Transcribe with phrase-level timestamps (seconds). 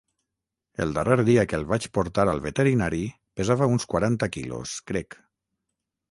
[0.83, 3.01] El darrer dia que el vaig portar al veterinari
[3.41, 5.19] pesava uns quaranta quilos, crec.